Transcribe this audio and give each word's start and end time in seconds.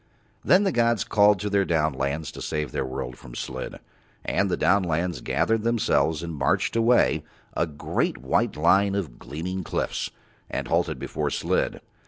Then 0.43 0.63
the 0.63 0.71
gods 0.71 1.03
called 1.03 1.39
to 1.41 1.49
Their 1.51 1.63
downlands 1.63 2.31
to 2.31 2.41
save 2.41 2.71
Their 2.71 2.87
world 2.87 3.17
from 3.17 3.35
Slid, 3.35 3.79
and 4.25 4.49
the 4.49 4.57
downlands 4.57 5.23
gathered 5.23 5.61
themselves 5.61 6.23
and 6.23 6.33
marched 6.33 6.75
away, 6.75 7.23
a 7.53 7.67
great 7.67 8.17
white 8.17 8.55
line 8.57 8.95
of 8.95 9.19
gleaming 9.19 9.63
cliffs, 9.63 10.09
and 10.49 10.67
halted 10.67 10.97
before 10.97 11.29
Slid. 11.29 11.81